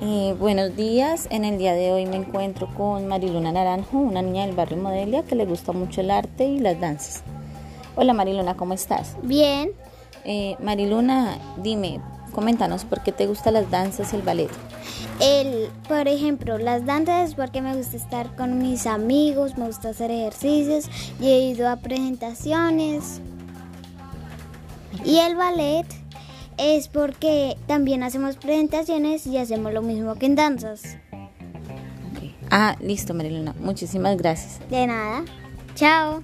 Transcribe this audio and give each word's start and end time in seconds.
buenos 0.00 0.76
días. 0.76 1.26
En 1.30 1.44
el 1.44 1.58
día 1.58 1.72
de 1.72 1.92
hoy 1.92 2.06
me 2.06 2.16
encuentro 2.16 2.68
con 2.74 3.06
Mariluna 3.06 3.52
Naranjo, 3.52 3.98
una 3.98 4.22
niña 4.22 4.46
del 4.46 4.54
barrio 4.54 4.76
Modelia 4.78 5.22
que 5.22 5.34
le 5.34 5.46
gusta 5.46 5.72
mucho 5.72 6.00
el 6.00 6.10
arte 6.10 6.44
y 6.44 6.58
las 6.58 6.78
danzas. 6.80 7.22
Hola 7.96 8.12
Mariluna, 8.12 8.56
¿cómo 8.56 8.74
estás? 8.74 9.16
Bien. 9.22 9.70
Eh, 10.24 10.56
Mariluna, 10.60 11.38
dime, 11.62 12.00
coméntanos 12.32 12.84
por 12.84 13.02
qué 13.02 13.12
te 13.12 13.26
gustan 13.26 13.54
las 13.54 13.70
danzas 13.70 14.12
y 14.12 14.16
el 14.16 14.22
ballet. 14.22 14.50
El, 15.20 15.70
por 15.88 16.06
ejemplo, 16.08 16.58
las 16.58 16.84
danzas 16.84 17.30
es 17.30 17.34
porque 17.34 17.62
me 17.62 17.74
gusta 17.74 17.96
estar 17.96 18.36
con 18.36 18.58
mis 18.58 18.86
amigos, 18.86 19.56
me 19.56 19.66
gusta 19.66 19.90
hacer 19.90 20.10
ejercicios 20.10 20.90
y 21.20 21.28
he 21.28 21.40
ido 21.48 21.68
a 21.68 21.76
presentaciones. 21.76 23.20
Y 25.04 25.18
el 25.18 25.36
ballet 25.36 25.86
es 26.58 26.88
porque 26.88 27.56
también 27.66 28.02
hacemos 28.02 28.36
presentaciones 28.36 29.26
y 29.26 29.38
hacemos 29.38 29.72
lo 29.72 29.82
mismo 29.82 30.14
que 30.16 30.26
en 30.26 30.36
danzas. 30.36 30.98
Ah, 32.50 32.76
listo 32.80 33.12
Mariluna, 33.14 33.54
muchísimas 33.58 34.16
gracias. 34.16 34.60
De 34.70 34.86
nada. 34.86 35.24
Chao. 35.74 36.22